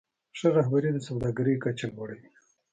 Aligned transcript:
ښه 0.37 0.47
رهبري 0.57 0.89
د 0.93 0.97
سوداګرۍ 1.07 1.55
کچه 1.63 1.85
لوړوي. 1.95 2.29